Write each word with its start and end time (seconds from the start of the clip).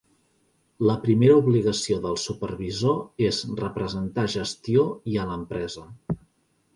La 0.89 0.93
primera 1.01 1.33
obligació 1.41 1.97
del 2.05 2.15
supervisor 2.21 2.97
és 3.27 3.41
representar 3.59 4.23
gestió 4.37 4.87
i 5.13 5.21
a 5.25 5.27
l'empresa. 5.33 5.85